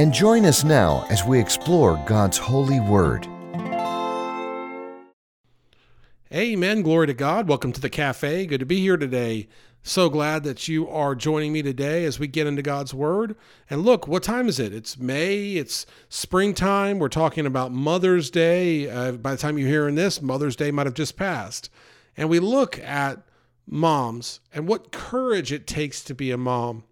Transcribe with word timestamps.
and 0.00 0.14
join 0.14 0.46
us 0.46 0.64
now 0.64 1.06
as 1.10 1.26
we 1.26 1.38
explore 1.38 2.02
God's 2.06 2.38
holy 2.38 2.80
word. 2.80 3.26
Amen. 6.32 6.80
Glory 6.80 7.06
to 7.08 7.12
God. 7.12 7.46
Welcome 7.46 7.70
to 7.72 7.82
the 7.82 7.90
cafe. 7.90 8.46
Good 8.46 8.60
to 8.60 8.64
be 8.66 8.80
here 8.80 8.96
today. 8.96 9.46
So 9.82 10.08
glad 10.08 10.42
that 10.44 10.68
you 10.68 10.88
are 10.88 11.14
joining 11.14 11.52
me 11.52 11.60
today 11.60 12.06
as 12.06 12.18
we 12.18 12.28
get 12.28 12.46
into 12.46 12.62
God's 12.62 12.94
Word. 12.94 13.36
And 13.68 13.82
look, 13.82 14.08
what 14.08 14.22
time 14.22 14.48
is 14.48 14.58
it? 14.58 14.72
It's 14.72 14.96
May, 14.96 15.56
it's 15.56 15.84
springtime. 16.08 16.98
We're 16.98 17.08
talking 17.08 17.44
about 17.44 17.70
Mother's 17.70 18.30
Day. 18.30 18.88
Uh, 18.88 19.12
by 19.12 19.32
the 19.32 19.36
time 19.36 19.58
you're 19.58 19.68
hearing 19.68 19.96
this, 19.96 20.22
Mother's 20.22 20.56
Day 20.56 20.70
might 20.70 20.86
have 20.86 20.94
just 20.94 21.18
passed. 21.18 21.68
And 22.16 22.30
we 22.30 22.40
look 22.40 22.78
at 22.78 23.20
moms 23.66 24.40
and 24.54 24.66
what 24.66 24.92
courage 24.92 25.52
it 25.52 25.66
takes 25.66 26.02
to 26.04 26.14
be 26.14 26.30
a 26.30 26.38
mom. 26.38 26.84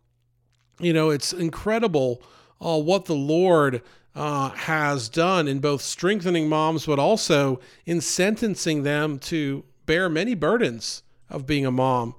You 0.79 0.93
know, 0.93 1.09
it's 1.09 1.33
incredible 1.33 2.23
uh, 2.61 2.79
what 2.79 3.05
the 3.05 3.15
Lord 3.15 3.83
uh, 4.15 4.51
has 4.51 5.09
done 5.09 5.47
in 5.47 5.61
both 5.61 5.83
strengthening 5.83 6.49
moms, 6.49 6.87
but 6.87 6.99
also 6.99 7.60
in 7.87 8.01
sentencing 8.01 8.82
them 8.82 9.19
to 9.21 9.65
bear 9.87 10.09
many 10.09 10.35
burdens 10.35 11.02
of 11.30 11.47
being 11.47 11.65
a 11.65 11.71
mom. 11.71 12.15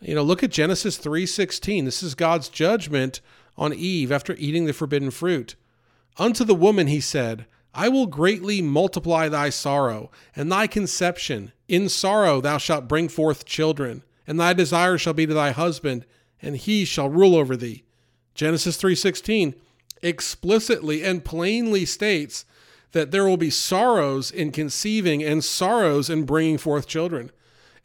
You 0.00 0.14
know, 0.14 0.22
look 0.22 0.42
at 0.42 0.50
Genesis 0.50 0.96
3:16. 0.96 1.84
This 1.84 2.02
is 2.02 2.14
God's 2.14 2.48
judgment 2.48 3.20
on 3.56 3.74
Eve 3.74 4.10
after 4.12 4.34
eating 4.38 4.64
the 4.64 4.72
forbidden 4.72 5.10
fruit. 5.10 5.56
Unto 6.18 6.44
the 6.44 6.54
woman 6.54 6.86
he 6.86 7.00
said, 7.00 7.46
I 7.74 7.88
will 7.88 8.06
greatly 8.06 8.60
multiply 8.62 9.28
thy 9.28 9.50
sorrow 9.50 10.10
and 10.34 10.50
thy 10.50 10.66
conception. 10.66 11.52
In 11.68 11.88
sorrow 11.88 12.40
thou 12.40 12.58
shalt 12.58 12.88
bring 12.88 13.08
forth 13.08 13.44
children, 13.44 14.02
and 14.26 14.40
thy 14.40 14.52
desire 14.52 14.98
shall 14.98 15.12
be 15.12 15.26
to 15.26 15.34
thy 15.34 15.52
husband, 15.52 16.04
and 16.42 16.56
he 16.56 16.84
shall 16.84 17.08
rule 17.08 17.36
over 17.36 17.56
thee. 17.56 17.84
Genesis 18.34 18.76
3:16 18.76 19.54
explicitly 20.02 21.02
and 21.04 21.24
plainly 21.24 21.84
states 21.84 22.44
that 22.92 23.10
there 23.10 23.26
will 23.26 23.36
be 23.36 23.50
sorrows 23.50 24.30
in 24.30 24.50
conceiving 24.50 25.22
and 25.22 25.44
sorrows 25.44 26.10
in 26.10 26.24
bringing 26.24 26.58
forth 26.58 26.86
children. 26.86 27.30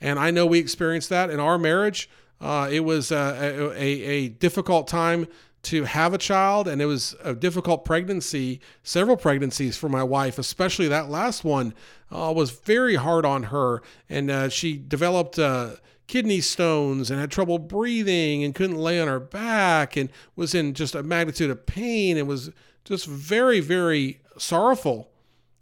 And 0.02 0.20
I 0.20 0.32
know 0.32 0.46
we 0.46 0.60
experienced 0.60 1.10
that 1.10 1.30
in 1.30 1.40
our 1.40 1.58
marriage. 1.58 2.10
Uh, 2.42 2.68
it 2.72 2.82
was 2.82 3.12
a, 3.12 3.72
a, 3.76 3.82
a 3.82 4.28
difficult 4.30 4.88
time 4.88 5.28
to 5.64 5.84
have 5.86 6.14
a 6.14 6.18
child, 6.18 6.68
and 6.68 6.80
it 6.82 6.86
was 6.86 7.16
a 7.24 7.34
difficult 7.34 7.86
pregnancy, 7.86 8.60
several 8.84 9.18
pregnancies 9.18 9.76
for 9.76 9.90
my 9.90 10.04
wife, 10.04 10.38
especially 10.38 10.88
that 10.88 11.10
last 11.10 11.44
one 11.44 11.74
uh, 12.12 12.32
was 12.36 12.52
very 12.52 12.96
hard 12.96 13.26
on 13.26 13.44
her. 13.44 13.82
And 14.08 14.30
uh, 14.30 14.50
she 14.50 14.78
developed 14.78 15.40
uh, 15.40 15.78
kidney 16.08 16.42
stones 16.42 17.10
and 17.10 17.20
had 17.20 17.32
trouble 17.32 17.60
breathing 17.60 18.44
and 18.44 18.54
couldn't 18.54 18.78
lay 18.78 19.00
on 19.00 19.08
her 19.08 19.20
back 19.20 19.96
and 19.96 20.10
was 20.36 20.54
in 20.54 20.74
just 20.74 20.96
a 20.96 21.04
magnitude 21.04 21.50
of 21.50 21.66
pain 21.66 22.18
and 22.18 22.28
was 22.28 22.52
just 22.84 23.06
very, 23.08 23.60
very 23.60 24.22
sorrowful. 24.38 25.10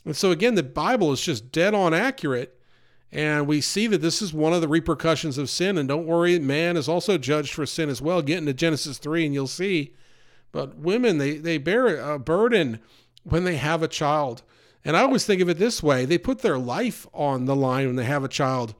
And 0.05 0.15
so, 0.15 0.31
again, 0.31 0.55
the 0.55 0.63
Bible 0.63 1.11
is 1.11 1.21
just 1.21 1.51
dead 1.51 1.73
on 1.73 1.93
accurate 1.93 2.59
and 3.13 3.45
we 3.45 3.61
see 3.61 3.85
that 3.87 4.01
this 4.01 4.23
is 4.23 4.33
one 4.33 4.53
of 4.53 4.61
the 4.61 4.67
repercussions 4.67 5.37
of 5.37 5.47
sin. 5.47 5.77
And 5.77 5.87
don't 5.87 6.07
worry, 6.07 6.39
man 6.39 6.75
is 6.75 6.89
also 6.89 7.19
judged 7.19 7.53
for 7.53 7.67
sin 7.67 7.87
as 7.87 8.01
well. 8.01 8.23
Get 8.23 8.39
into 8.39 8.55
Genesis 8.55 8.97
3 8.97 9.25
and 9.25 9.33
you'll 9.35 9.45
see. 9.45 9.93
But 10.51 10.77
women, 10.77 11.19
they, 11.19 11.37
they 11.37 11.59
bear 11.59 11.99
a 11.99 12.17
burden 12.17 12.79
when 13.23 13.43
they 13.43 13.57
have 13.57 13.83
a 13.83 13.87
child. 13.87 14.41
And 14.83 14.97
I 14.97 15.01
always 15.01 15.25
think 15.25 15.41
of 15.43 15.49
it 15.49 15.59
this 15.59 15.83
way 15.83 16.05
they 16.05 16.17
put 16.17 16.39
their 16.39 16.57
life 16.57 17.05
on 17.13 17.45
the 17.45 17.55
line 17.55 17.85
when 17.85 17.97
they 17.97 18.05
have 18.05 18.23
a 18.23 18.29
child. 18.29 18.73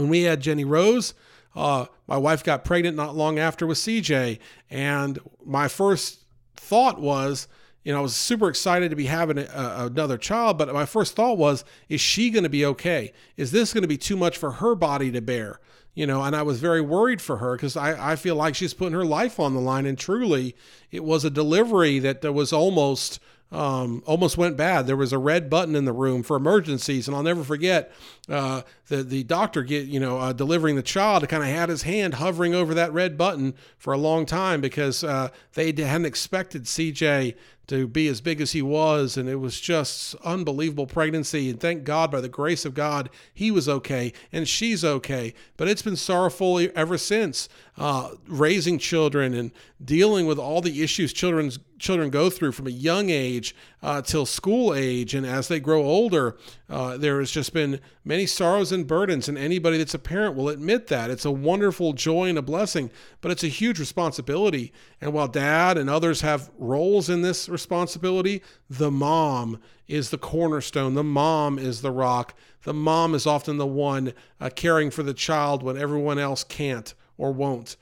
When 0.00 0.08
we 0.08 0.22
had 0.22 0.40
Jenny 0.40 0.64
Rose, 0.64 1.12
uh, 1.54 1.86
my 2.06 2.16
wife 2.16 2.42
got 2.42 2.64
pregnant 2.64 2.96
not 2.96 3.14
long 3.14 3.38
after 3.38 3.66
with 3.66 3.76
CJ. 3.76 4.38
And 4.70 5.18
my 5.44 5.68
first 5.68 6.24
thought 6.56 6.98
was, 6.98 7.48
you 7.84 7.92
know, 7.92 7.98
I 7.98 8.02
was 8.02 8.16
super 8.16 8.48
excited 8.48 8.90
to 8.90 8.96
be 8.96 9.06
having 9.06 9.36
a, 9.36 9.44
a, 9.44 9.86
another 9.86 10.16
child, 10.16 10.56
but 10.56 10.72
my 10.72 10.86
first 10.86 11.14
thought 11.14 11.36
was, 11.36 11.64
is 11.88 12.00
she 12.00 12.30
going 12.30 12.44
to 12.44 12.50
be 12.50 12.64
okay? 12.64 13.12
Is 13.36 13.52
this 13.52 13.74
going 13.74 13.82
to 13.82 13.88
be 13.88 13.98
too 13.98 14.16
much 14.16 14.38
for 14.38 14.52
her 14.52 14.74
body 14.74 15.10
to 15.10 15.20
bear? 15.20 15.60
You 15.92 16.06
know, 16.06 16.22
and 16.22 16.34
I 16.34 16.42
was 16.42 16.60
very 16.60 16.80
worried 16.80 17.20
for 17.20 17.38
her 17.38 17.56
because 17.56 17.76
I, 17.76 18.12
I 18.12 18.16
feel 18.16 18.36
like 18.36 18.54
she's 18.54 18.72
putting 18.72 18.94
her 18.94 19.04
life 19.04 19.38
on 19.38 19.52
the 19.54 19.60
line. 19.60 19.84
And 19.84 19.98
truly, 19.98 20.54
it 20.90 21.04
was 21.04 21.26
a 21.26 21.30
delivery 21.30 21.98
that 21.98 22.22
was 22.32 22.54
almost 22.54 23.20
um, 23.52 24.02
almost 24.06 24.36
went 24.36 24.56
bad. 24.56 24.86
There 24.86 24.96
was 24.96 25.12
a 25.12 25.18
red 25.18 25.50
button 25.50 25.74
in 25.74 25.84
the 25.84 25.92
room 25.92 26.22
for 26.22 26.36
emergencies, 26.36 27.08
and 27.08 27.16
I'll 27.16 27.22
never 27.22 27.42
forget 27.42 27.92
uh, 28.28 28.62
the 28.86 29.02
the 29.02 29.24
doctor 29.24 29.62
get 29.62 29.86
you 29.86 29.98
know 29.98 30.18
uh, 30.18 30.32
delivering 30.32 30.76
the 30.76 30.82
child. 30.82 31.28
Kind 31.28 31.42
of 31.42 31.48
had 31.48 31.68
his 31.68 31.82
hand 31.82 32.14
hovering 32.14 32.54
over 32.54 32.74
that 32.74 32.92
red 32.92 33.18
button 33.18 33.54
for 33.76 33.92
a 33.92 33.98
long 33.98 34.24
time 34.24 34.60
because 34.60 35.02
uh, 35.02 35.30
they 35.54 35.66
hadn't 35.72 36.06
expected 36.06 36.64
CJ 36.64 37.34
to 37.66 37.86
be 37.86 38.08
as 38.08 38.20
big 38.20 38.40
as 38.40 38.52
he 38.52 38.62
was, 38.62 39.16
and 39.16 39.28
it 39.28 39.36
was 39.36 39.60
just 39.60 40.16
unbelievable 40.24 40.86
pregnancy. 40.86 41.50
And 41.50 41.60
thank 41.60 41.84
God, 41.84 42.10
by 42.10 42.20
the 42.20 42.28
grace 42.28 42.64
of 42.64 42.74
God, 42.74 43.10
he 43.32 43.50
was 43.50 43.68
okay 43.68 44.12
and 44.32 44.48
she's 44.48 44.84
okay. 44.84 45.34
But 45.56 45.68
it's 45.68 45.82
been 45.82 45.96
sorrowful 45.96 46.60
ever 46.74 46.98
since. 46.98 47.48
Uh, 47.78 48.10
raising 48.26 48.78
children 48.78 49.32
and 49.34 49.52
dealing 49.82 50.26
with 50.26 50.38
all 50.38 50.60
the 50.60 50.82
issues 50.82 51.12
children's 51.12 51.58
children 51.78 52.10
go 52.10 52.28
through 52.28 52.52
from 52.52 52.66
a 52.66 52.70
young 52.70 53.08
age 53.08 53.54
uh, 53.82 54.02
till 54.02 54.26
school 54.26 54.74
age, 54.74 55.14
and 55.14 55.26
as 55.26 55.48
they 55.48 55.58
grow 55.58 55.82
older, 55.82 56.36
uh, 56.68 56.96
there 56.96 57.18
has 57.18 57.30
just 57.30 57.54
been 57.54 57.80
many 58.04 58.26
sorrows 58.26 58.72
and 58.72 58.86
burdens. 58.86 59.28
And 59.28 59.38
anybody 59.38 59.78
that's 59.78 59.94
a 59.94 59.98
parent 59.98 60.36
will 60.36 60.48
admit 60.50 60.88
that 60.88 61.10
it's 61.10 61.24
a 61.24 61.30
wonderful 61.30 61.92
joy 61.94 62.28
and 62.28 62.36
a 62.36 62.42
blessing, 62.42 62.90
but 63.20 63.30
it's 63.30 63.44
a 63.44 63.48
huge 63.48 63.78
responsibility. 63.78 64.72
And 65.00 65.12
while 65.12 65.28
dad 65.28 65.78
and 65.78 65.88
others 65.88 66.20
have 66.20 66.50
roles 66.58 67.08
in 67.08 67.22
this 67.22 67.48
responsibility, 67.48 68.42
the 68.68 68.90
mom 68.90 69.58
is 69.88 70.10
the 70.10 70.18
cornerstone. 70.18 70.94
The 70.94 71.02
mom 71.02 71.58
is 71.58 71.80
the 71.80 71.90
rock. 71.90 72.34
The 72.64 72.74
mom 72.74 73.14
is 73.14 73.26
often 73.26 73.56
the 73.56 73.66
one 73.66 74.12
uh, 74.40 74.50
caring 74.54 74.90
for 74.90 75.02
the 75.02 75.14
child 75.14 75.62
when 75.62 75.78
everyone 75.78 76.18
else 76.18 76.44
can't 76.44 76.92
or 77.16 77.32
won't. 77.32 77.76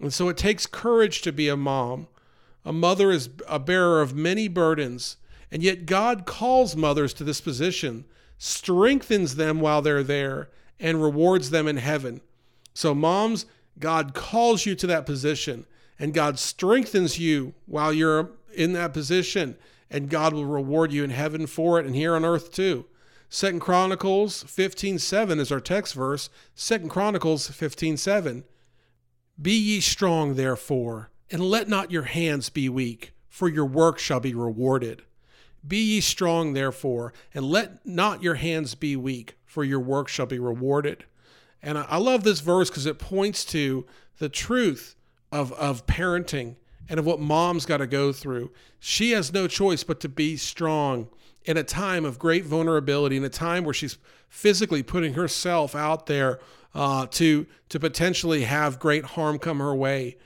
And 0.00 0.12
so 0.12 0.28
it 0.28 0.36
takes 0.36 0.66
courage 0.66 1.20
to 1.22 1.32
be 1.32 1.48
a 1.48 1.56
mom. 1.56 2.08
A 2.64 2.72
mother 2.72 3.10
is 3.10 3.28
a 3.48 3.58
bearer 3.58 4.00
of 4.00 4.14
many 4.14 4.48
burdens, 4.48 5.16
and 5.52 5.62
yet 5.62 5.84
God 5.84 6.24
calls 6.24 6.74
mothers 6.74 7.12
to 7.14 7.24
this 7.24 7.42
position, 7.42 8.06
strengthens 8.38 9.34
them 9.34 9.60
while 9.60 9.82
they're 9.82 10.02
there, 10.02 10.48
and 10.80 11.02
rewards 11.02 11.50
them 11.50 11.68
in 11.68 11.76
heaven. 11.76 12.22
So, 12.72 12.94
moms, 12.94 13.44
God 13.78 14.14
calls 14.14 14.64
you 14.64 14.74
to 14.74 14.86
that 14.86 15.04
position, 15.04 15.66
and 15.98 16.14
God 16.14 16.38
strengthens 16.38 17.18
you 17.18 17.52
while 17.66 17.92
you're 17.92 18.30
in 18.54 18.72
that 18.72 18.94
position, 18.94 19.56
and 19.90 20.08
God 20.08 20.32
will 20.32 20.46
reward 20.46 20.90
you 20.90 21.04
in 21.04 21.10
heaven 21.10 21.46
for 21.46 21.78
it 21.78 21.84
and 21.84 21.94
here 21.94 22.16
on 22.16 22.24
earth 22.24 22.50
too. 22.50 22.86
Second 23.28 23.60
Chronicles 23.60 24.44
15:7 24.44 25.38
is 25.38 25.52
our 25.52 25.60
text 25.60 25.92
verse. 25.92 26.30
Second 26.54 26.88
Chronicles 26.88 27.48
15:7. 27.48 28.44
Be 29.40 29.52
ye 29.52 29.80
strong, 29.80 30.34
therefore, 30.34 31.10
and 31.30 31.42
let 31.42 31.68
not 31.68 31.90
your 31.90 32.04
hands 32.04 32.48
be 32.48 32.70
weak, 32.70 33.12
for 33.28 33.48
your 33.50 33.66
work 33.66 33.98
shall 33.98 34.20
be 34.20 34.34
rewarded. 34.34 35.02
Be 35.66 35.78
ye 35.78 36.00
strong, 36.00 36.52
therefore, 36.52 37.12
and 37.34 37.44
let 37.44 37.86
not 37.86 38.22
your 38.22 38.34
hands 38.34 38.74
be 38.74 38.96
weak, 38.96 39.36
for 39.44 39.64
your 39.64 39.80
work 39.80 40.08
shall 40.08 40.26
be 40.26 40.38
rewarded. 40.38 41.04
And 41.62 41.78
I 41.78 41.96
love 41.98 42.24
this 42.24 42.40
verse 42.40 42.68
because 42.68 42.86
it 42.86 42.98
points 42.98 43.44
to 43.46 43.86
the 44.18 44.28
truth 44.28 44.96
of, 45.30 45.52
of 45.52 45.86
parenting 45.86 46.56
and 46.88 46.98
of 46.98 47.06
what 47.06 47.20
mom's 47.20 47.64
got 47.64 47.78
to 47.78 47.86
go 47.86 48.12
through. 48.12 48.50
She 48.80 49.12
has 49.12 49.32
no 49.32 49.46
choice 49.46 49.84
but 49.84 50.00
to 50.00 50.08
be 50.08 50.36
strong 50.36 51.08
in 51.44 51.56
a 51.56 51.62
time 51.62 52.04
of 52.04 52.18
great 52.18 52.44
vulnerability, 52.44 53.16
in 53.16 53.24
a 53.24 53.28
time 53.28 53.64
where 53.64 53.74
she's 53.74 53.98
physically 54.28 54.82
putting 54.82 55.14
herself 55.14 55.74
out 55.74 56.06
there 56.06 56.40
uh, 56.74 57.06
to 57.06 57.46
to 57.68 57.78
potentially 57.78 58.42
have 58.42 58.78
great 58.78 59.04
harm 59.04 59.38
come 59.38 59.58
her 59.58 59.74
way 59.74 60.16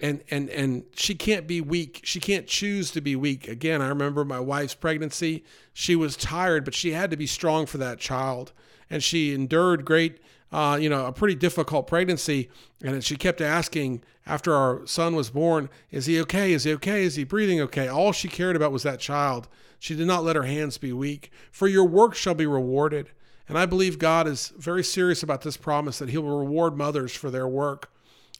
and 0.00 0.22
and 0.30 0.50
and 0.50 0.84
she 0.94 1.14
can't 1.14 1.46
be 1.46 1.60
weak 1.60 2.00
she 2.02 2.18
can't 2.18 2.46
choose 2.46 2.90
to 2.90 3.00
be 3.00 3.14
weak 3.14 3.46
again 3.46 3.80
i 3.80 3.88
remember 3.88 4.24
my 4.24 4.40
wife's 4.40 4.74
pregnancy 4.74 5.44
she 5.72 5.94
was 5.94 6.16
tired 6.16 6.64
but 6.64 6.74
she 6.74 6.92
had 6.92 7.10
to 7.10 7.16
be 7.16 7.26
strong 7.26 7.64
for 7.64 7.78
that 7.78 7.98
child 7.98 8.52
and 8.90 9.02
she 9.02 9.32
endured 9.32 9.84
great 9.84 10.18
uh, 10.54 10.76
you 10.76 10.88
know, 10.88 11.06
a 11.06 11.12
pretty 11.12 11.34
difficult 11.34 11.88
pregnancy. 11.88 12.48
And 12.80 13.02
she 13.02 13.16
kept 13.16 13.40
asking 13.40 14.04
after 14.24 14.54
our 14.54 14.86
son 14.86 15.16
was 15.16 15.28
born, 15.28 15.68
Is 15.90 16.06
he 16.06 16.20
okay? 16.20 16.52
Is 16.52 16.62
he 16.62 16.72
okay? 16.74 17.02
Is 17.02 17.16
he 17.16 17.24
breathing 17.24 17.60
okay? 17.62 17.88
All 17.88 18.12
she 18.12 18.28
cared 18.28 18.54
about 18.54 18.70
was 18.70 18.84
that 18.84 19.00
child. 19.00 19.48
She 19.80 19.96
did 19.96 20.06
not 20.06 20.22
let 20.22 20.36
her 20.36 20.44
hands 20.44 20.78
be 20.78 20.92
weak. 20.92 21.32
For 21.50 21.66
your 21.66 21.84
work 21.84 22.14
shall 22.14 22.36
be 22.36 22.46
rewarded. 22.46 23.10
And 23.48 23.58
I 23.58 23.66
believe 23.66 23.98
God 23.98 24.28
is 24.28 24.52
very 24.56 24.84
serious 24.84 25.24
about 25.24 25.42
this 25.42 25.56
promise 25.56 25.98
that 25.98 26.10
He 26.10 26.18
will 26.18 26.38
reward 26.38 26.76
mothers 26.76 27.12
for 27.16 27.30
their 27.30 27.48
work. 27.48 27.90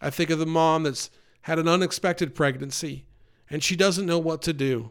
I 0.00 0.10
think 0.10 0.30
of 0.30 0.38
the 0.38 0.46
mom 0.46 0.84
that's 0.84 1.10
had 1.44 1.58
an 1.58 1.68
unexpected 1.68 2.34
pregnancy 2.34 3.04
and 3.50 3.62
she 3.62 3.76
doesn't 3.76 4.06
know 4.06 4.18
what 4.18 4.42
to 4.42 4.52
do. 4.52 4.90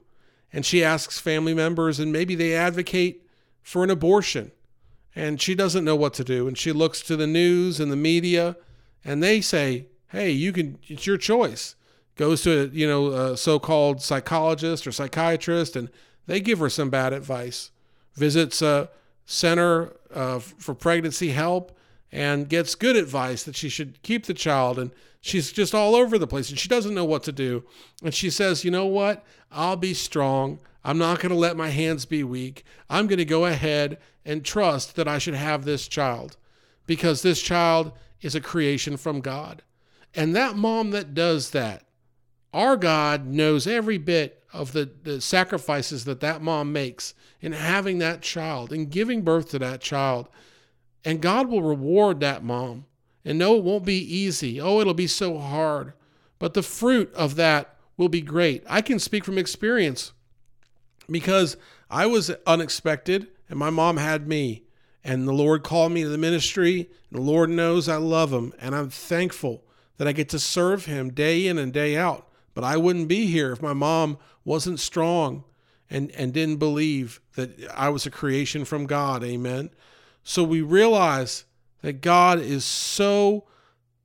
And 0.51 0.65
she 0.65 0.83
asks 0.83 1.19
family 1.19 1.53
members, 1.53 1.99
and 1.99 2.13
maybe 2.13 2.35
they 2.35 2.53
advocate 2.53 3.27
for 3.61 3.83
an 3.83 3.89
abortion. 3.89 4.51
And 5.15 5.41
she 5.41 5.55
doesn't 5.55 5.83
know 5.83 5.95
what 5.95 6.13
to 6.15 6.23
do. 6.23 6.47
And 6.47 6.57
she 6.57 6.71
looks 6.71 7.01
to 7.01 7.15
the 7.15 7.25
news 7.25 7.79
and 7.79 7.91
the 7.91 7.95
media, 7.95 8.55
and 9.03 9.21
they 9.21 9.41
say, 9.41 9.87
hey, 10.09 10.29
you 10.29 10.53
can, 10.53 10.77
it's 10.83 11.07
your 11.07 11.17
choice. 11.17 11.75
Goes 12.15 12.43
to, 12.43 12.65
a 12.65 12.65
you 12.67 12.87
know, 12.87 13.07
a 13.07 13.37
so 13.37 13.57
called 13.57 14.01
psychologist 14.01 14.85
or 14.85 14.91
psychiatrist, 14.91 15.75
and 15.75 15.89
they 16.27 16.39
give 16.39 16.59
her 16.59 16.69
some 16.69 16.91
bad 16.91 17.13
advice. 17.13 17.71
Visits 18.13 18.61
a 18.61 18.89
center 19.25 19.93
uh, 20.13 20.37
for 20.37 20.75
pregnancy 20.75 21.31
help 21.31 21.75
and 22.13 22.47
gets 22.47 22.75
good 22.75 22.95
advice 22.95 23.41
that 23.43 23.55
she 23.55 23.69
should 23.69 23.99
keep 24.03 24.27
the 24.27 24.35
child. 24.35 24.77
And 24.77 24.91
she's 25.19 25.51
just 25.51 25.73
all 25.73 25.95
over 25.95 26.19
the 26.19 26.27
place 26.27 26.51
and 26.51 26.59
she 26.59 26.69
doesn't 26.69 26.93
know 26.93 27.03
what 27.03 27.23
to 27.23 27.31
do. 27.31 27.63
And 28.03 28.13
she 28.13 28.29
says, 28.29 28.63
You 28.63 28.69
know 28.69 28.85
what? 28.85 29.25
I'll 29.51 29.75
be 29.75 29.95
strong. 29.95 30.59
I'm 30.85 30.99
not 30.99 31.19
going 31.19 31.31
to 31.31 31.37
let 31.37 31.57
my 31.57 31.69
hands 31.69 32.05
be 32.05 32.23
weak. 32.23 32.63
I'm 32.87 33.07
going 33.07 33.17
to 33.17 33.25
go 33.25 33.45
ahead 33.45 33.97
and 34.23 34.45
trust 34.45 34.95
that 34.95 35.07
I 35.07 35.17
should 35.17 35.33
have 35.33 35.65
this 35.65 35.87
child 35.87 36.37
because 36.85 37.21
this 37.21 37.41
child 37.41 37.93
is 38.21 38.35
a 38.35 38.41
creation 38.41 38.95
from 38.95 39.19
God. 39.19 39.63
And 40.13 40.35
that 40.35 40.55
mom 40.55 40.91
that 40.91 41.15
does 41.15 41.49
that, 41.51 41.83
our 42.53 42.77
God 42.77 43.25
knows 43.25 43.65
every 43.65 43.97
bit 43.97 44.43
of 44.53 44.73
the, 44.73 44.91
the 45.01 45.19
sacrifices 45.19 46.05
that 46.05 46.19
that 46.19 46.43
mom 46.43 46.71
makes 46.71 47.15
in 47.41 47.53
having 47.53 47.97
that 47.99 48.21
child 48.21 48.71
and 48.71 48.91
giving 48.91 49.23
birth 49.23 49.49
to 49.49 49.59
that 49.59 49.81
child. 49.81 50.29
And 51.05 51.21
God 51.21 51.49
will 51.49 51.61
reward 51.61 52.19
that 52.19 52.43
mom. 52.43 52.85
And 53.25 53.37
no, 53.37 53.55
it 53.55 53.63
won't 53.63 53.85
be 53.85 53.97
easy. 53.97 54.59
Oh, 54.59 54.79
it'll 54.79 54.93
be 54.93 55.07
so 55.07 55.37
hard. 55.37 55.93
But 56.39 56.53
the 56.53 56.63
fruit 56.63 57.13
of 57.13 57.35
that 57.35 57.75
will 57.97 58.09
be 58.09 58.21
great. 58.21 58.63
I 58.67 58.81
can 58.81 58.99
speak 58.99 59.23
from 59.23 59.37
experience 59.37 60.13
because 61.09 61.57
I 61.89 62.05
was 62.05 62.31
unexpected 62.45 63.27
and 63.49 63.59
my 63.59 63.69
mom 63.69 63.97
had 63.97 64.27
me. 64.27 64.63
And 65.03 65.27
the 65.27 65.33
Lord 65.33 65.63
called 65.63 65.91
me 65.91 66.03
to 66.03 66.09
the 66.09 66.17
ministry. 66.17 66.89
And 67.09 67.19
the 67.19 67.23
Lord 67.23 67.49
knows 67.49 67.89
I 67.89 67.97
love 67.97 68.31
him. 68.31 68.53
And 68.59 68.73
I'm 68.73 68.89
thankful 68.89 69.63
that 69.97 70.07
I 70.07 70.11
get 70.11 70.29
to 70.29 70.39
serve 70.39 70.85
him 70.85 71.11
day 71.11 71.45
in 71.45 71.57
and 71.57 71.71
day 71.71 71.97
out. 71.97 72.27
But 72.53 72.63
I 72.63 72.77
wouldn't 72.77 73.07
be 73.07 73.27
here 73.27 73.51
if 73.51 73.61
my 73.61 73.73
mom 73.73 74.17
wasn't 74.45 74.79
strong 74.79 75.43
and, 75.89 76.11
and 76.11 76.33
didn't 76.33 76.57
believe 76.57 77.21
that 77.35 77.59
I 77.73 77.89
was 77.89 78.05
a 78.05 78.11
creation 78.11 78.65
from 78.65 78.85
God. 78.85 79.23
Amen. 79.23 79.69
So 80.23 80.43
we 80.43 80.61
realize 80.61 81.45
that 81.81 82.01
God 82.01 82.39
is 82.39 82.63
so 82.63 83.45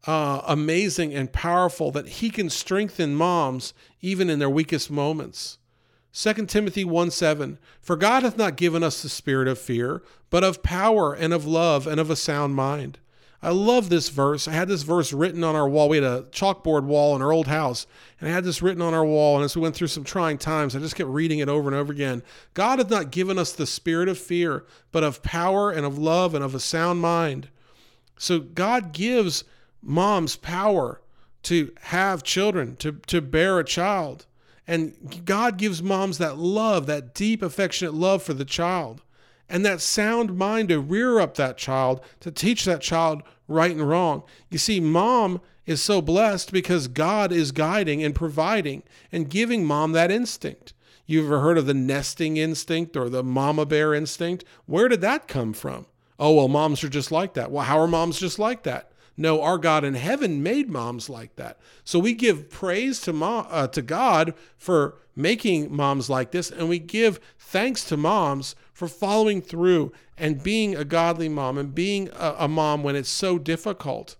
uh, 0.06 0.42
amazing 0.46 1.14
and 1.14 1.32
powerful 1.32 1.90
that 1.92 2.08
he 2.08 2.30
can 2.30 2.50
strengthen 2.50 3.14
moms 3.14 3.74
even 4.00 4.30
in 4.30 4.38
their 4.38 4.50
weakest 4.50 4.90
moments. 4.90 5.58
2 6.12 6.46
Timothy 6.46 6.84
1 6.84 7.10
7 7.10 7.58
For 7.80 7.96
God 7.96 8.22
hath 8.22 8.36
not 8.36 8.56
given 8.56 8.82
us 8.82 9.02
the 9.02 9.08
spirit 9.08 9.46
of 9.48 9.58
fear, 9.58 10.02
but 10.30 10.42
of 10.42 10.62
power 10.62 11.14
and 11.14 11.32
of 11.32 11.46
love 11.46 11.86
and 11.86 12.00
of 12.00 12.10
a 12.10 12.16
sound 12.16 12.54
mind. 12.54 12.98
I 13.40 13.50
love 13.50 13.88
this 13.88 14.08
verse. 14.08 14.48
I 14.48 14.52
had 14.52 14.66
this 14.66 14.82
verse 14.82 15.12
written 15.12 15.44
on 15.44 15.54
our 15.54 15.68
wall. 15.68 15.88
We 15.88 15.98
had 15.98 16.04
a 16.04 16.22
chalkboard 16.32 16.82
wall 16.84 17.14
in 17.14 17.22
our 17.22 17.32
old 17.32 17.46
house, 17.46 17.86
and 18.18 18.28
I 18.28 18.32
had 18.32 18.42
this 18.42 18.62
written 18.62 18.82
on 18.82 18.94
our 18.94 19.04
wall. 19.04 19.36
And 19.36 19.44
as 19.44 19.54
we 19.54 19.62
went 19.62 19.76
through 19.76 19.86
some 19.88 20.02
trying 20.02 20.38
times, 20.38 20.74
I 20.74 20.80
just 20.80 20.96
kept 20.96 21.08
reading 21.08 21.38
it 21.38 21.48
over 21.48 21.68
and 21.68 21.76
over 21.76 21.92
again. 21.92 22.24
God 22.54 22.80
hath 22.80 22.90
not 22.90 23.12
given 23.12 23.38
us 23.38 23.52
the 23.52 23.66
spirit 23.66 24.08
of 24.08 24.18
fear, 24.18 24.64
but 24.90 25.04
of 25.04 25.22
power 25.22 25.70
and 25.70 25.86
of 25.86 25.98
love 25.98 26.34
and 26.34 26.42
of 26.42 26.54
a 26.54 26.60
sound 26.60 27.00
mind. 27.00 27.48
So 28.18 28.40
God 28.40 28.92
gives 28.92 29.44
moms 29.80 30.34
power 30.34 31.00
to 31.44 31.72
have 31.82 32.24
children, 32.24 32.74
to, 32.76 32.92
to 33.06 33.20
bear 33.20 33.60
a 33.60 33.64
child. 33.64 34.26
And 34.66 35.22
God 35.24 35.58
gives 35.58 35.80
moms 35.80 36.18
that 36.18 36.38
love, 36.38 36.86
that 36.86 37.14
deep, 37.14 37.40
affectionate 37.40 37.94
love 37.94 38.22
for 38.22 38.34
the 38.34 38.44
child 38.44 39.02
and 39.48 39.64
that 39.64 39.80
sound 39.80 40.36
mind 40.36 40.68
to 40.68 40.80
rear 40.80 41.20
up 41.20 41.36
that 41.36 41.56
child, 41.56 42.00
to 42.20 42.30
teach 42.30 42.64
that 42.64 42.80
child 42.80 43.22
right 43.46 43.70
and 43.70 43.88
wrong. 43.88 44.22
You 44.50 44.58
see, 44.58 44.80
mom 44.80 45.40
is 45.66 45.82
so 45.82 46.00
blessed 46.00 46.52
because 46.52 46.88
God 46.88 47.32
is 47.32 47.52
guiding 47.52 48.02
and 48.02 48.14
providing 48.14 48.82
and 49.12 49.28
giving 49.28 49.64
mom 49.64 49.92
that 49.92 50.10
instinct. 50.10 50.72
You 51.06 51.24
ever 51.24 51.40
heard 51.40 51.56
of 51.56 51.66
the 51.66 51.74
nesting 51.74 52.36
instinct 52.36 52.96
or 52.96 53.08
the 53.08 53.22
mama 53.22 53.64
bear 53.64 53.94
instinct? 53.94 54.44
Where 54.66 54.88
did 54.88 55.00
that 55.00 55.28
come 55.28 55.54
from? 55.54 55.86
Oh, 56.18 56.34
well, 56.34 56.48
moms 56.48 56.84
are 56.84 56.88
just 56.88 57.12
like 57.12 57.34
that. 57.34 57.50
Well, 57.50 57.64
how 57.64 57.78
are 57.78 57.86
moms 57.86 58.18
just 58.18 58.38
like 58.38 58.64
that? 58.64 58.92
No, 59.16 59.42
our 59.42 59.58
God 59.58 59.84
in 59.84 59.94
heaven 59.94 60.42
made 60.42 60.70
moms 60.70 61.08
like 61.08 61.34
that. 61.36 61.58
So 61.82 61.98
we 61.98 62.12
give 62.14 62.50
praise 62.50 63.00
to 63.00 63.12
mom, 63.12 63.46
uh, 63.50 63.66
to 63.68 63.82
God 63.82 64.34
for 64.56 64.98
making 65.16 65.74
moms 65.74 66.08
like 66.08 66.30
this, 66.30 66.50
and 66.50 66.68
we 66.68 66.78
give 66.78 67.18
thanks 67.38 67.84
to 67.84 67.96
moms 67.96 68.54
for 68.78 68.86
following 68.86 69.42
through 69.42 69.90
and 70.16 70.40
being 70.40 70.76
a 70.76 70.84
godly 70.84 71.28
mom 71.28 71.58
and 71.58 71.74
being 71.74 72.08
a, 72.10 72.36
a 72.38 72.46
mom 72.46 72.84
when 72.84 72.94
it's 72.94 73.08
so 73.08 73.36
difficult. 73.36 74.14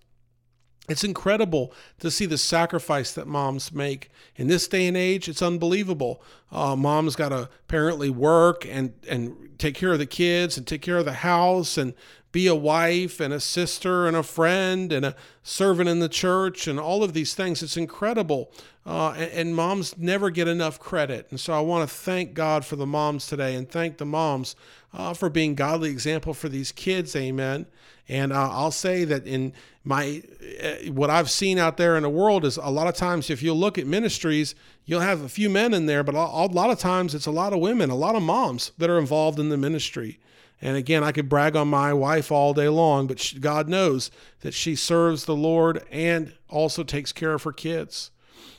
It's 0.89 1.03
incredible 1.03 1.73
to 1.99 2.09
see 2.09 2.25
the 2.25 2.37
sacrifice 2.37 3.13
that 3.13 3.27
moms 3.27 3.71
make 3.71 4.09
in 4.35 4.47
this 4.47 4.67
day 4.67 4.87
and 4.87 4.97
age. 4.97 5.29
It's 5.29 5.41
unbelievable. 5.41 6.21
Uh, 6.51 6.75
mom's 6.75 7.15
got 7.15 7.29
to 7.29 7.49
apparently 7.67 8.09
work 8.09 8.65
and 8.65 8.93
and 9.07 9.49
take 9.59 9.75
care 9.75 9.91
of 9.91 9.99
the 9.99 10.05
kids 10.05 10.57
and 10.57 10.65
take 10.65 10.81
care 10.81 10.97
of 10.97 11.05
the 11.05 11.13
house 11.13 11.77
and 11.77 11.93
be 12.31 12.47
a 12.47 12.55
wife 12.55 13.19
and 13.19 13.33
a 13.33 13.39
sister 13.39 14.07
and 14.07 14.15
a 14.15 14.23
friend 14.23 14.91
and 14.91 15.05
a 15.05 15.15
servant 15.41 15.89
in 15.89 15.99
the 15.99 16.09
church 16.09 16.67
and 16.67 16.79
all 16.79 17.03
of 17.03 17.13
these 17.13 17.33
things. 17.33 17.63
It's 17.63 17.77
incredible. 17.77 18.51
Uh, 18.85 19.13
and, 19.17 19.31
and, 19.31 19.55
moms 19.55 19.97
never 19.97 20.29
get 20.29 20.47
enough 20.47 20.79
credit. 20.79 21.27
And 21.29 21.39
so 21.39 21.53
I 21.53 21.59
want 21.59 21.87
to 21.87 21.95
thank 21.95 22.33
God 22.33 22.65
for 22.65 22.75
the 22.75 22.85
moms 22.85 23.27
today 23.27 23.55
and 23.55 23.69
thank 23.69 23.97
the 23.97 24.05
moms 24.05 24.55
uh, 24.93 25.13
for 25.13 25.29
being 25.29 25.55
godly 25.55 25.89
example 25.89 26.33
for 26.33 26.49
these 26.49 26.71
kids. 26.71 27.15
Amen. 27.15 27.65
And 28.07 28.33
uh, 28.33 28.49
I'll 28.51 28.71
say 28.71 29.03
that 29.05 29.27
in 29.27 29.53
my 29.83 30.23
uh, 30.63 30.91
what 30.91 31.09
I've 31.09 31.29
seen 31.29 31.59
out 31.59 31.77
there 31.77 31.95
in 31.95 32.03
the 32.03 32.09
world 32.09 32.43
is 32.43 32.57
a 32.57 32.69
lot 32.69 32.87
of 32.87 32.95
times 32.95 33.29
if 33.29 33.43
you 33.43 33.53
look 33.53 33.77
at 33.77 33.85
ministries, 33.85 34.55
you'll 34.85 35.01
have 35.01 35.21
a 35.21 35.29
few 35.29 35.49
men 35.49 35.73
in 35.73 35.85
there, 35.85 36.03
but 36.03 36.15
a 36.15 36.19
lot 36.19 36.71
of 36.71 36.79
times 36.79 37.13
it's 37.13 37.27
a 37.27 37.31
lot 37.31 37.53
of 37.53 37.59
women, 37.59 37.89
a 37.89 37.95
lot 37.95 38.15
of 38.15 38.23
moms 38.23 38.71
that 38.77 38.89
are 38.89 38.99
involved 38.99 39.39
in 39.39 39.49
the 39.49 39.57
ministry. 39.57 40.19
And 40.61 40.75
again, 40.75 41.03
I 41.03 41.11
could 41.11 41.29
brag 41.29 41.55
on 41.55 41.69
my 41.69 41.93
wife 41.93 42.31
all 42.31 42.53
day 42.53 42.67
long, 42.67 43.07
but 43.07 43.19
she, 43.19 43.39
God 43.39 43.69
knows 43.69 44.11
that 44.41 44.53
she 44.53 44.75
serves 44.75 45.25
the 45.25 45.35
Lord 45.35 45.83
and 45.89 46.33
also 46.49 46.83
takes 46.83 47.13
care 47.13 47.33
of 47.33 47.43
her 47.43 47.53
kids. 47.53 48.11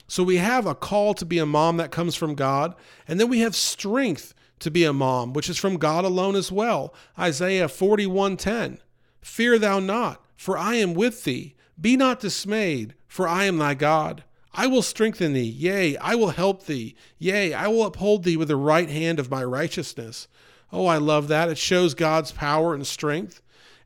So 0.07 0.23
we 0.23 0.39
have 0.39 0.67
a 0.67 0.75
call 0.75 1.15
to 1.15 1.25
be 1.25 1.39
a 1.39 1.47
mom 1.47 1.77
that 1.77 1.91
comes 1.91 2.17
from 2.17 2.35
God, 2.35 2.75
and 3.07 3.21
then 3.21 3.29
we 3.29 3.41
have 3.41 3.55
strength 3.55 4.35
to 4.61 4.71
be 4.71 4.85
a 4.85 4.93
mom, 4.93 5.33
which 5.33 5.49
is 5.49 5.59
from 5.59 5.77
God 5.77 6.05
alone 6.05 6.37
as 6.37 6.53
well. 6.53 6.95
Isaiah 7.19 7.69
41:10. 7.69 8.79
Fear 9.21 9.59
thou 9.59 9.81
not, 9.81 10.25
for 10.37 10.57
I 10.57 10.77
am 10.77 10.95
with 10.95 11.25
thee. 11.25 11.55
Be 11.81 11.97
not 11.97 12.21
dismayed, 12.21 12.95
for 13.09 13.27
I 13.27 13.45
am 13.45 13.59
thy 13.59 13.75
God. 13.75 14.25
I 14.53 14.67
will 14.67 14.83
strengthen 14.83 15.33
thee, 15.33 15.43
yea, 15.43 15.97
I 15.99 16.15
will 16.15 16.31
help 16.31 16.67
thee, 16.67 16.95
yea, 17.19 17.53
I 17.55 17.69
will 17.69 17.85
uphold 17.85 18.25
thee 18.25 18.37
with 18.37 18.49
the 18.49 18.57
right 18.57 18.89
hand 18.89 19.21
of 19.21 19.31
my 19.31 19.45
righteousness. 19.45 20.27
Oh, 20.73 20.87
I 20.87 20.97
love 20.97 21.29
that. 21.29 21.49
It 21.49 21.59
shows 21.59 21.95
God's 21.95 22.33
power 22.33 22.75
and 22.75 22.87
strength 22.87 23.41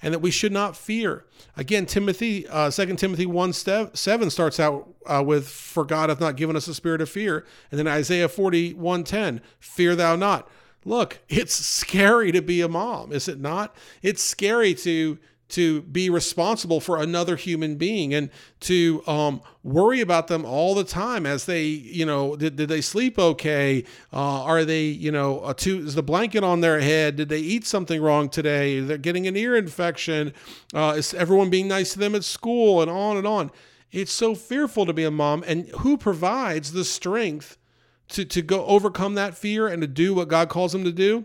and 0.04 0.12
that 0.12 0.18
we 0.18 0.30
should 0.30 0.52
not 0.52 0.76
fear. 0.76 1.24
Again, 1.56 1.86
Timothy, 1.86 2.46
uh, 2.48 2.70
2 2.70 2.96
Timothy 2.96 3.24
1 3.24 3.52
7 3.52 4.30
starts 4.30 4.60
out 4.60 4.88
uh, 5.06 5.22
with, 5.24 5.48
For 5.48 5.84
God 5.84 6.10
hath 6.10 6.20
not 6.20 6.36
given 6.36 6.56
us 6.56 6.68
a 6.68 6.74
spirit 6.74 7.00
of 7.00 7.08
fear. 7.08 7.46
And 7.70 7.78
then 7.78 7.88
Isaiah 7.88 8.28
41 8.28 9.04
10, 9.04 9.40
Fear 9.58 9.96
thou 9.96 10.14
not. 10.14 10.50
Look, 10.84 11.20
it's 11.28 11.54
scary 11.54 12.32
to 12.32 12.42
be 12.42 12.60
a 12.60 12.68
mom, 12.68 13.12
is 13.12 13.28
it 13.28 13.40
not? 13.40 13.74
It's 14.02 14.22
scary 14.22 14.74
to 14.74 15.18
to 15.46 15.82
be 15.82 16.08
responsible 16.08 16.80
for 16.80 17.00
another 17.00 17.36
human 17.36 17.76
being 17.76 18.14
and 18.14 18.30
to 18.60 19.02
um, 19.06 19.42
worry 19.62 20.00
about 20.00 20.26
them 20.26 20.44
all 20.44 20.74
the 20.74 20.84
time 20.84 21.26
as 21.26 21.44
they, 21.44 21.64
you 21.64 22.04
know, 22.04 22.34
did, 22.34 22.56
did 22.56 22.68
they 22.68 22.80
sleep 22.80 23.18
okay? 23.18 23.84
Uh, 24.12 24.42
are 24.42 24.64
they, 24.64 24.84
you 24.84 25.12
know, 25.12 25.46
a 25.46 25.54
two, 25.54 25.80
is 25.80 25.94
the 25.94 26.02
blanket 26.02 26.42
on 26.42 26.60
their 26.60 26.80
head? 26.80 27.16
Did 27.16 27.28
they 27.28 27.40
eat 27.40 27.66
something 27.66 28.00
wrong 28.00 28.28
today? 28.30 28.80
They're 28.80 28.98
getting 28.98 29.26
an 29.26 29.36
ear 29.36 29.54
infection. 29.54 30.32
Uh, 30.72 30.94
is 30.96 31.12
everyone 31.14 31.50
being 31.50 31.68
nice 31.68 31.92
to 31.92 31.98
them 31.98 32.14
at 32.14 32.24
school 32.24 32.80
and 32.80 32.90
on 32.90 33.16
and 33.18 33.26
on? 33.26 33.50
It's 33.92 34.12
so 34.12 34.34
fearful 34.34 34.86
to 34.86 34.92
be 34.92 35.04
a 35.04 35.10
mom. 35.10 35.44
And 35.46 35.68
who 35.68 35.96
provides 35.98 36.72
the 36.72 36.84
strength 36.84 37.58
to, 38.08 38.24
to 38.24 38.42
go 38.42 38.64
overcome 38.66 39.14
that 39.14 39.36
fear 39.36 39.66
and 39.66 39.80
to 39.82 39.88
do 39.88 40.14
what 40.14 40.28
God 40.28 40.48
calls 40.48 40.72
them 40.72 40.84
to 40.84 40.92
do? 40.92 41.24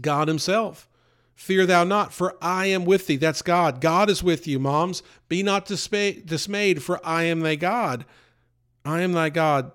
God 0.00 0.28
Himself. 0.28 0.88
Fear 1.34 1.66
thou 1.66 1.84
not, 1.84 2.12
for 2.12 2.36
I 2.40 2.66
am 2.66 2.84
with 2.84 3.06
thee. 3.06 3.16
That's 3.16 3.42
God. 3.42 3.80
God 3.80 4.08
is 4.08 4.22
with 4.22 4.46
you, 4.46 4.58
moms. 4.58 5.02
Be 5.28 5.42
not 5.42 5.66
dismayed, 5.66 6.82
for 6.82 7.00
I 7.04 7.24
am 7.24 7.40
thy 7.40 7.56
God. 7.56 8.04
I 8.84 9.00
am 9.00 9.12
thy 9.12 9.30
God. 9.30 9.72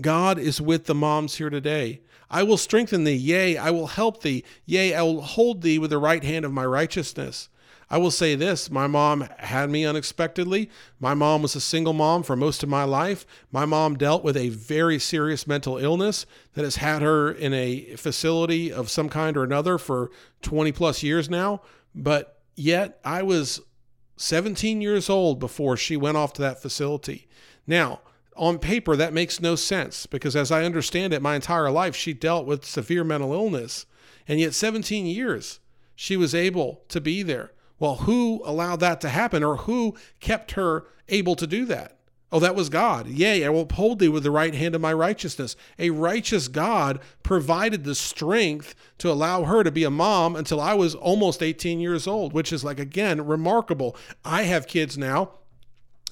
God 0.00 0.38
is 0.38 0.60
with 0.60 0.84
the 0.84 0.94
moms 0.94 1.36
here 1.36 1.50
today. 1.50 2.02
I 2.30 2.42
will 2.42 2.58
strengthen 2.58 3.04
thee. 3.04 3.14
Yea, 3.14 3.56
I 3.56 3.70
will 3.70 3.86
help 3.86 4.22
thee. 4.22 4.44
Yea, 4.66 4.94
I 4.94 5.02
will 5.02 5.22
hold 5.22 5.62
thee 5.62 5.78
with 5.78 5.90
the 5.90 5.98
right 5.98 6.22
hand 6.22 6.44
of 6.44 6.52
my 6.52 6.66
righteousness. 6.66 7.48
I 7.90 7.98
will 7.98 8.10
say 8.10 8.34
this 8.34 8.70
my 8.70 8.86
mom 8.86 9.28
had 9.38 9.70
me 9.70 9.86
unexpectedly. 9.86 10.70
My 11.00 11.14
mom 11.14 11.42
was 11.42 11.56
a 11.56 11.60
single 11.60 11.94
mom 11.94 12.22
for 12.22 12.36
most 12.36 12.62
of 12.62 12.68
my 12.68 12.84
life. 12.84 13.26
My 13.50 13.64
mom 13.64 13.96
dealt 13.96 14.22
with 14.22 14.36
a 14.36 14.50
very 14.50 14.98
serious 14.98 15.46
mental 15.46 15.78
illness 15.78 16.26
that 16.54 16.64
has 16.64 16.76
had 16.76 17.00
her 17.02 17.30
in 17.30 17.54
a 17.54 17.96
facility 17.96 18.70
of 18.70 18.90
some 18.90 19.08
kind 19.08 19.36
or 19.36 19.44
another 19.44 19.78
for 19.78 20.10
20 20.42 20.72
plus 20.72 21.02
years 21.02 21.30
now. 21.30 21.62
But 21.94 22.40
yet 22.56 23.00
I 23.04 23.22
was 23.22 23.62
17 24.16 24.82
years 24.82 25.08
old 25.08 25.38
before 25.38 25.76
she 25.76 25.96
went 25.96 26.16
off 26.16 26.32
to 26.34 26.42
that 26.42 26.60
facility. 26.60 27.26
Now, 27.66 28.00
on 28.36 28.58
paper, 28.58 28.96
that 28.96 29.12
makes 29.12 29.40
no 29.40 29.56
sense 29.56 30.06
because, 30.06 30.36
as 30.36 30.52
I 30.52 30.64
understand 30.64 31.12
it, 31.12 31.22
my 31.22 31.34
entire 31.34 31.70
life 31.70 31.96
she 31.96 32.12
dealt 32.12 32.46
with 32.46 32.64
severe 32.64 33.02
mental 33.02 33.32
illness. 33.32 33.84
And 34.28 34.38
yet, 34.38 34.54
17 34.54 35.06
years, 35.06 35.58
she 35.96 36.16
was 36.16 36.34
able 36.34 36.82
to 36.88 37.00
be 37.00 37.22
there. 37.22 37.52
Well, 37.78 37.96
who 37.96 38.42
allowed 38.44 38.80
that 38.80 39.00
to 39.02 39.08
happen 39.08 39.42
or 39.42 39.56
who 39.56 39.94
kept 40.20 40.52
her 40.52 40.84
able 41.08 41.36
to 41.36 41.46
do 41.46 41.64
that? 41.66 41.98
Oh, 42.30 42.40
that 42.40 42.54
was 42.54 42.68
God. 42.68 43.06
Yea, 43.06 43.46
I 43.46 43.48
will 43.48 43.62
uphold 43.62 44.00
thee 44.00 44.08
with 44.08 44.22
the 44.22 44.30
right 44.30 44.54
hand 44.54 44.74
of 44.74 44.82
my 44.82 44.92
righteousness. 44.92 45.56
A 45.78 45.88
righteous 45.88 46.46
God 46.48 47.00
provided 47.22 47.84
the 47.84 47.94
strength 47.94 48.74
to 48.98 49.10
allow 49.10 49.44
her 49.44 49.64
to 49.64 49.70
be 49.70 49.84
a 49.84 49.90
mom 49.90 50.36
until 50.36 50.60
I 50.60 50.74
was 50.74 50.94
almost 50.94 51.42
18 51.42 51.80
years 51.80 52.06
old, 52.06 52.34
which 52.34 52.52
is 52.52 52.62
like, 52.62 52.78
again, 52.78 53.24
remarkable. 53.24 53.96
I 54.26 54.42
have 54.42 54.66
kids 54.66 54.98
now. 54.98 55.30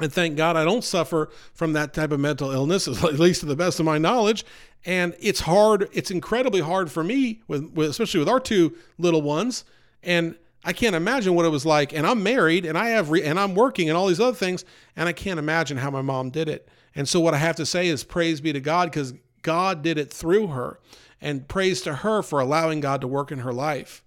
And 0.00 0.12
thank 0.12 0.36
God 0.36 0.56
I 0.56 0.64
don't 0.64 0.84
suffer 0.84 1.30
from 1.52 1.74
that 1.74 1.92
type 1.92 2.12
of 2.12 2.20
mental 2.20 2.50
illness, 2.50 2.88
at 3.04 3.18
least 3.18 3.40
to 3.40 3.46
the 3.46 3.56
best 3.56 3.78
of 3.78 3.84
my 3.84 3.98
knowledge. 3.98 4.44
And 4.86 5.14
it's 5.20 5.40
hard, 5.40 5.88
it's 5.92 6.10
incredibly 6.10 6.60
hard 6.60 6.90
for 6.90 7.04
me, 7.04 7.42
with, 7.46 7.72
with 7.72 7.90
especially 7.90 8.20
with 8.20 8.28
our 8.28 8.40
two 8.40 8.74
little 8.98 9.22
ones. 9.22 9.64
And 10.02 10.36
I 10.66 10.72
can't 10.72 10.96
imagine 10.96 11.34
what 11.34 11.46
it 11.46 11.50
was 11.50 11.64
like. 11.64 11.92
And 11.92 12.04
I'm 12.04 12.24
married 12.24 12.66
and 12.66 12.76
I 12.76 12.88
have, 12.88 13.10
re- 13.10 13.22
and 13.22 13.38
I'm 13.38 13.54
working 13.54 13.88
and 13.88 13.96
all 13.96 14.08
these 14.08 14.20
other 14.20 14.36
things. 14.36 14.64
And 14.96 15.08
I 15.08 15.12
can't 15.12 15.38
imagine 15.38 15.76
how 15.76 15.90
my 15.90 16.02
mom 16.02 16.30
did 16.30 16.48
it. 16.48 16.68
And 16.96 17.08
so 17.08 17.20
what 17.20 17.34
I 17.34 17.38
have 17.38 17.54
to 17.56 17.64
say 17.66 17.86
is 17.86 18.02
praise 18.02 18.40
be 18.40 18.52
to 18.52 18.60
God 18.60 18.90
because 18.90 19.14
God 19.42 19.82
did 19.82 19.96
it 19.96 20.12
through 20.12 20.48
her. 20.48 20.80
And 21.20 21.46
praise 21.46 21.82
to 21.82 21.94
her 21.94 22.20
for 22.20 22.40
allowing 22.40 22.80
God 22.80 23.00
to 23.00 23.06
work 23.06 23.30
in 23.30 23.38
her 23.38 23.52
life. 23.52 24.02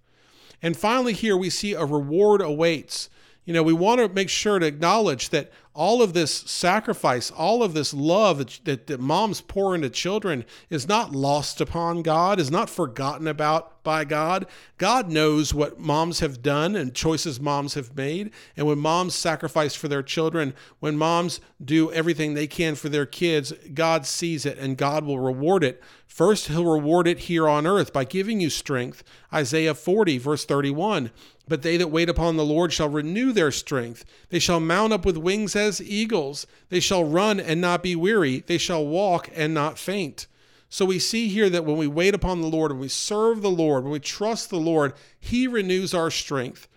And 0.62 0.76
finally, 0.76 1.14
here 1.14 1.36
we 1.36 1.48
see 1.48 1.72
a 1.72 1.86
reward 1.86 2.42
awaits. 2.42 3.08
You 3.46 3.54
know, 3.54 3.62
we 3.62 3.72
want 3.72 4.00
to 4.00 4.08
make 4.10 4.28
sure 4.28 4.58
to 4.58 4.66
acknowledge 4.66 5.30
that 5.30 5.50
all 5.72 6.02
of 6.02 6.14
this 6.14 6.32
sacrifice, 6.32 7.30
all 7.30 7.62
of 7.62 7.74
this 7.74 7.94
love 7.94 8.64
that, 8.64 8.86
that, 8.88 9.00
moms 9.00 9.40
pour 9.40 9.74
into 9.74 9.88
children 9.88 10.44
is 10.68 10.88
not 10.88 11.12
lost 11.12 11.60
upon 11.60 12.02
God, 12.02 12.40
is 12.40 12.50
not 12.50 12.68
forgotten 12.68 13.28
about 13.28 13.82
by 13.82 14.04
God. 14.04 14.46
God 14.78 15.08
knows 15.08 15.54
what 15.54 15.78
moms 15.78 16.20
have 16.20 16.42
done 16.42 16.74
and 16.74 16.94
choices 16.94 17.40
moms 17.40 17.74
have 17.74 17.96
made. 17.96 18.30
And 18.56 18.66
when 18.66 18.78
moms 18.78 19.14
sacrifice 19.14 19.74
for 19.74 19.88
their 19.88 20.02
children, 20.02 20.54
when 20.80 20.98
moms 20.98 21.40
do 21.64 21.90
everything 21.92 22.34
they 22.34 22.46
can 22.46 22.74
for 22.74 22.88
their 22.88 23.06
kids, 23.06 23.52
God 23.72 24.06
sees 24.06 24.44
it 24.44 24.58
and 24.58 24.76
God 24.76 25.04
will 25.04 25.20
reward 25.20 25.64
it. 25.64 25.82
First, 26.06 26.48
He'll 26.48 26.70
reward 26.70 27.06
it 27.06 27.20
here 27.20 27.48
on 27.48 27.66
earth 27.66 27.92
by 27.92 28.04
giving 28.04 28.40
you 28.40 28.50
strength. 28.50 29.04
Isaiah 29.32 29.74
40, 29.74 30.18
verse 30.18 30.44
31. 30.44 31.12
But 31.48 31.62
they 31.62 31.76
that 31.78 31.88
wait 31.88 32.08
upon 32.08 32.36
the 32.36 32.44
Lord 32.44 32.72
shall 32.72 32.88
renew 32.88 33.32
their 33.32 33.50
strength. 33.50 34.04
They 34.28 34.38
shall 34.38 34.60
mount 34.60 34.92
up 34.92 35.04
with 35.04 35.16
wings 35.16 35.56
as 35.60 35.80
eagles. 35.82 36.46
They 36.68 36.80
shall 36.80 37.04
run 37.04 37.38
and 37.38 37.60
not 37.60 37.82
be 37.82 37.94
weary. 37.94 38.40
They 38.40 38.58
shall 38.58 38.84
walk 38.84 39.28
and 39.34 39.54
not 39.54 39.78
faint. 39.78 40.26
So 40.68 40.84
we 40.84 40.98
see 40.98 41.28
here 41.28 41.50
that 41.50 41.64
when 41.64 41.76
we 41.76 41.86
wait 41.86 42.14
upon 42.14 42.40
the 42.40 42.48
Lord, 42.48 42.72
when 42.72 42.80
we 42.80 42.88
serve 42.88 43.42
the 43.42 43.50
Lord, 43.50 43.84
when 43.84 43.92
we 43.92 44.00
trust 44.00 44.50
the 44.50 44.58
Lord, 44.58 44.94
He 45.18 45.46
renews 45.46 45.94
our 45.94 46.10
strength. 46.10 46.68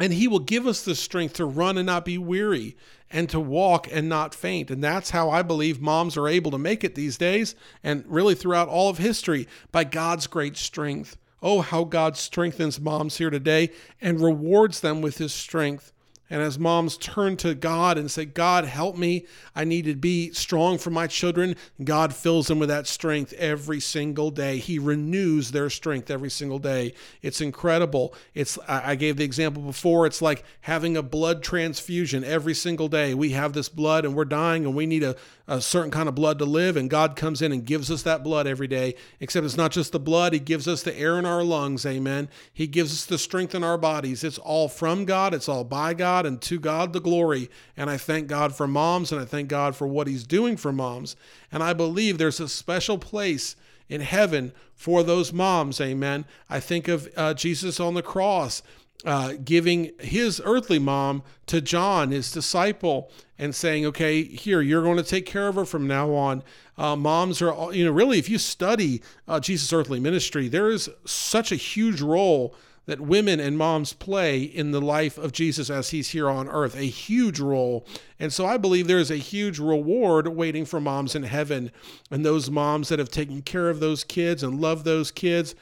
And 0.00 0.12
He 0.12 0.26
will 0.26 0.40
give 0.40 0.66
us 0.66 0.82
the 0.82 0.94
strength 0.94 1.34
to 1.34 1.44
run 1.44 1.78
and 1.78 1.86
not 1.86 2.04
be 2.04 2.18
weary 2.18 2.76
and 3.10 3.28
to 3.30 3.38
walk 3.38 3.86
and 3.92 4.08
not 4.08 4.34
faint. 4.34 4.70
And 4.70 4.82
that's 4.82 5.10
how 5.10 5.30
I 5.30 5.42
believe 5.42 5.80
moms 5.80 6.16
are 6.16 6.26
able 6.28 6.50
to 6.50 6.58
make 6.58 6.82
it 6.82 6.94
these 6.94 7.16
days 7.16 7.54
and 7.82 8.04
really 8.06 8.34
throughout 8.34 8.68
all 8.68 8.90
of 8.90 8.98
history 8.98 9.46
by 9.70 9.84
God's 9.84 10.26
great 10.26 10.56
strength. 10.56 11.16
Oh, 11.40 11.60
how 11.60 11.84
God 11.84 12.16
strengthens 12.16 12.80
moms 12.80 13.18
here 13.18 13.30
today 13.30 13.70
and 14.00 14.20
rewards 14.20 14.80
them 14.80 15.02
with 15.02 15.18
his 15.18 15.32
strength. 15.32 15.92
And 16.30 16.40
as 16.40 16.58
moms 16.58 16.96
turn 16.96 17.36
to 17.38 17.54
God 17.54 17.98
and 17.98 18.10
say, 18.10 18.24
God, 18.24 18.64
help 18.64 18.96
me. 18.96 19.26
I 19.54 19.64
need 19.64 19.84
to 19.84 19.94
be 19.94 20.32
strong 20.32 20.78
for 20.78 20.88
my 20.88 21.06
children. 21.06 21.54
God 21.82 22.14
fills 22.14 22.46
them 22.46 22.58
with 22.58 22.70
that 22.70 22.86
strength 22.86 23.34
every 23.34 23.78
single 23.78 24.30
day. 24.30 24.56
He 24.56 24.78
renews 24.78 25.50
their 25.50 25.68
strength 25.68 26.10
every 26.10 26.30
single 26.30 26.58
day. 26.58 26.94
It's 27.20 27.42
incredible. 27.42 28.14
It's 28.32 28.58
I 28.66 28.94
gave 28.94 29.18
the 29.18 29.24
example 29.24 29.62
before. 29.62 30.06
It's 30.06 30.22
like 30.22 30.44
having 30.62 30.96
a 30.96 31.02
blood 31.02 31.42
transfusion 31.42 32.24
every 32.24 32.54
single 32.54 32.88
day. 32.88 33.12
We 33.12 33.30
have 33.30 33.52
this 33.52 33.68
blood 33.68 34.06
and 34.06 34.16
we're 34.16 34.24
dying 34.24 34.64
and 34.64 34.74
we 34.74 34.86
need 34.86 35.02
a, 35.02 35.16
a 35.46 35.60
certain 35.60 35.90
kind 35.90 36.08
of 36.08 36.14
blood 36.14 36.38
to 36.38 36.46
live. 36.46 36.78
And 36.78 36.88
God 36.88 37.16
comes 37.16 37.42
in 37.42 37.52
and 37.52 37.66
gives 37.66 37.90
us 37.90 38.02
that 38.04 38.24
blood 38.24 38.46
every 38.46 38.66
day. 38.66 38.94
Except 39.20 39.44
it's 39.44 39.58
not 39.58 39.72
just 39.72 39.92
the 39.92 40.00
blood, 40.00 40.32
He 40.32 40.38
gives 40.38 40.66
us 40.66 40.82
the 40.82 40.98
air 40.98 41.18
in 41.18 41.26
our 41.26 41.44
lungs. 41.44 41.84
Amen. 41.84 42.30
He 42.50 42.66
gives 42.66 42.92
us 42.94 43.04
the 43.04 43.18
strength 43.18 43.54
in 43.54 43.62
our 43.62 43.76
bodies. 43.76 44.24
It's 44.24 44.38
all 44.38 44.70
from 44.70 45.04
God, 45.04 45.34
it's 45.34 45.50
all 45.50 45.64
by 45.64 45.92
God. 45.92 46.13
God 46.14 46.26
and 46.26 46.40
to 46.42 46.60
God 46.60 46.92
the 46.92 47.00
glory. 47.00 47.50
And 47.76 47.90
I 47.90 47.96
thank 47.96 48.28
God 48.28 48.54
for 48.54 48.68
moms 48.68 49.10
and 49.10 49.20
I 49.20 49.24
thank 49.24 49.48
God 49.48 49.74
for 49.74 49.88
what 49.88 50.06
He's 50.06 50.24
doing 50.24 50.56
for 50.56 50.72
moms. 50.72 51.16
And 51.50 51.60
I 51.60 51.72
believe 51.72 52.18
there's 52.18 52.38
a 52.38 52.48
special 52.48 52.98
place 52.98 53.56
in 53.88 54.00
heaven 54.00 54.52
for 54.76 55.02
those 55.02 55.32
moms. 55.32 55.80
Amen. 55.80 56.24
I 56.48 56.60
think 56.60 56.86
of 56.86 57.08
uh, 57.16 57.34
Jesus 57.34 57.80
on 57.80 57.94
the 57.94 58.02
cross. 58.02 58.62
Uh, 59.04 59.34
giving 59.44 59.90
his 59.98 60.40
earthly 60.46 60.78
mom 60.78 61.22
to 61.44 61.60
John, 61.60 62.10
his 62.10 62.32
disciple, 62.32 63.10
and 63.38 63.54
saying, 63.54 63.84
"Okay, 63.84 64.22
here 64.22 64.62
you're 64.62 64.82
going 64.82 64.96
to 64.96 65.02
take 65.02 65.26
care 65.26 65.46
of 65.46 65.56
her 65.56 65.66
from 65.66 65.86
now 65.86 66.14
on." 66.14 66.42
Uh, 66.78 66.96
moms 66.96 67.42
are, 67.42 67.74
you 67.74 67.84
know, 67.84 67.90
really, 67.90 68.18
if 68.18 68.30
you 68.30 68.38
study 68.38 69.02
uh, 69.28 69.40
Jesus' 69.40 69.74
earthly 69.74 70.00
ministry, 70.00 70.48
there 70.48 70.70
is 70.70 70.88
such 71.04 71.52
a 71.52 71.56
huge 71.56 72.00
role 72.00 72.54
that 72.86 73.00
women 73.00 73.40
and 73.40 73.56
moms 73.56 73.92
play 73.92 74.42
in 74.42 74.70
the 74.70 74.80
life 74.80 75.16
of 75.16 75.32
Jesus 75.32 75.70
as 75.70 75.90
he's 75.90 76.10
here 76.10 76.28
on 76.28 76.48
earth, 76.48 76.76
a 76.76 76.84
huge 76.84 77.40
role. 77.40 77.86
And 78.18 78.32
so 78.32 78.44
I 78.44 78.56
believe 78.56 78.86
there 78.86 78.98
is 78.98 79.10
a 79.10 79.16
huge 79.16 79.58
reward 79.58 80.28
waiting 80.28 80.64
for 80.64 80.80
moms 80.80 81.14
in 81.14 81.22
heaven. 81.22 81.70
And 82.10 82.24
those 82.24 82.50
moms 82.50 82.88
that 82.88 82.98
have 82.98 83.08
taken 83.08 83.42
care 83.42 83.70
of 83.70 83.80
those 83.80 84.04
kids 84.04 84.42
and 84.42 84.60
love 84.60 84.84
those 84.84 85.10
kids, 85.10 85.54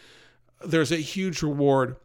there's 0.65 0.93
a 0.93 0.97
huge 0.97 1.43
reward. 1.43 1.97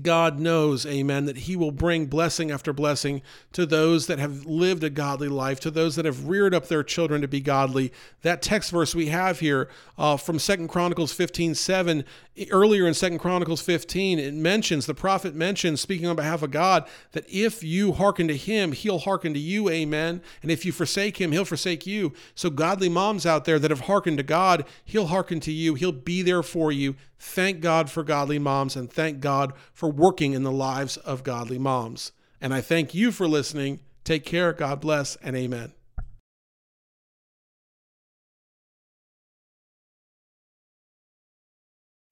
God 0.00 0.38
knows, 0.38 0.86
amen, 0.86 1.24
that 1.24 1.36
He 1.36 1.56
will 1.56 1.72
bring 1.72 2.06
blessing 2.06 2.52
after 2.52 2.72
blessing 2.72 3.22
to 3.52 3.66
those 3.66 4.06
that 4.06 4.20
have 4.20 4.46
lived 4.46 4.84
a 4.84 4.90
godly 4.90 5.26
life, 5.26 5.58
to 5.60 5.70
those 5.70 5.96
that 5.96 6.04
have 6.04 6.28
reared 6.28 6.54
up 6.54 6.68
their 6.68 6.84
children 6.84 7.20
to 7.22 7.28
be 7.28 7.40
godly. 7.40 7.92
That 8.22 8.40
text 8.40 8.70
verse 8.70 8.94
we 8.94 9.06
have 9.06 9.40
here 9.40 9.68
uh, 9.98 10.16
from 10.16 10.38
Second 10.38 10.68
Chronicles 10.68 11.12
15 11.12 11.56
7, 11.56 12.04
earlier 12.52 12.86
in 12.86 12.94
Second 12.94 13.18
Chronicles 13.18 13.62
15, 13.62 14.20
it 14.20 14.32
mentions, 14.32 14.86
the 14.86 14.94
prophet 14.94 15.34
mentions, 15.34 15.80
speaking 15.80 16.06
on 16.06 16.14
behalf 16.14 16.42
of 16.42 16.52
God, 16.52 16.88
that 17.10 17.24
if 17.28 17.64
you 17.64 17.92
hearken 17.92 18.28
to 18.28 18.36
Him, 18.36 18.70
He'll 18.70 19.00
hearken 19.00 19.34
to 19.34 19.40
you, 19.40 19.68
amen. 19.68 20.22
And 20.42 20.52
if 20.52 20.64
you 20.64 20.70
forsake 20.70 21.20
Him, 21.20 21.32
He'll 21.32 21.44
forsake 21.44 21.84
you. 21.84 22.12
So, 22.36 22.48
godly 22.48 22.88
moms 22.88 23.26
out 23.26 23.44
there 23.44 23.58
that 23.58 23.72
have 23.72 23.80
hearkened 23.80 24.18
to 24.18 24.22
God, 24.22 24.64
He'll 24.84 25.08
hearken 25.08 25.40
to 25.40 25.52
you, 25.52 25.74
He'll 25.74 25.90
be 25.90 26.22
there 26.22 26.44
for 26.44 26.70
you. 26.70 26.94
Thank 27.22 27.60
God 27.60 27.90
for 27.90 28.02
godly 28.02 28.38
moms 28.38 28.76
and 28.76 28.90
thank 28.90 29.20
God 29.20 29.52
for 29.74 29.90
working 29.90 30.32
in 30.32 30.42
the 30.42 30.50
lives 30.50 30.96
of 30.96 31.22
godly 31.22 31.58
moms. 31.58 32.12
And 32.40 32.54
I 32.54 32.62
thank 32.62 32.94
you 32.94 33.12
for 33.12 33.28
listening. 33.28 33.80
Take 34.04 34.24
care. 34.24 34.54
God 34.54 34.80
bless 34.80 35.16
and 35.16 35.36
amen. 35.36 35.74